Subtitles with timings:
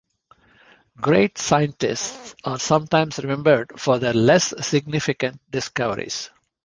[0.99, 6.31] Great scientists are sometimes remembered for their less significant discoveries.